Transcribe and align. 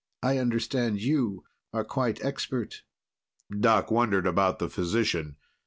I 0.23 0.39
understand 0.39 0.99
you 0.99 1.43
are 1.73 1.83
quite 1.85 2.25
expert." 2.25 2.81
Doc 3.51 3.91
wondered 3.91 4.25
about 4.25 4.57
the 4.57 4.67
physician. 4.67 5.35